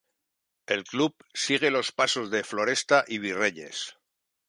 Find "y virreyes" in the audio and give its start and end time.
3.07-3.97